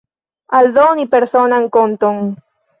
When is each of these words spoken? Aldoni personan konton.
Aldoni 0.59 1.05
personan 1.13 1.71
konton. 1.79 2.21